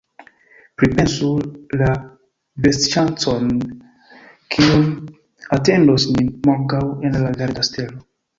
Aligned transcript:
Pripensu 0.81 1.27
la 1.81 1.89
vetŝancojn, 2.67 3.51
kiuj 4.57 4.81
atendos 5.59 6.09
nin 6.17 6.33
morgaŭ 6.51 6.83
en 7.11 7.21
La 7.27 7.31
Verda 7.39 7.69
Stelo! 7.71 8.03